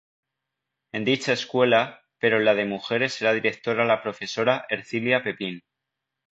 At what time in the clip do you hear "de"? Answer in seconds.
2.55-2.65